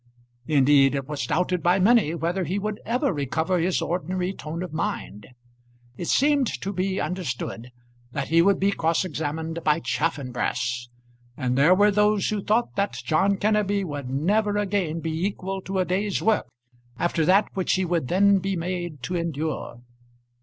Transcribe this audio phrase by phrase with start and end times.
[0.47, 4.73] Indeed it was doubted by many whether he would ever recover his ordinary tone of
[4.73, 5.27] mind.
[5.95, 7.69] It seemed to be understood
[8.11, 10.89] that he would be cross examined by Chaffanbrass,
[11.37, 15.77] and there were those who thought that John Kenneby would never again be equal to
[15.77, 16.47] a day's work
[16.97, 19.81] after that which he would then be made to endure.